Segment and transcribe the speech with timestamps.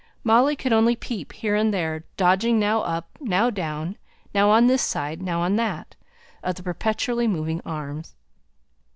[0.23, 3.97] Molly could only peep here and there, dodging now up, now down,
[4.33, 5.95] now on this side, now on that,
[6.41, 8.15] of the perpetually moving arms.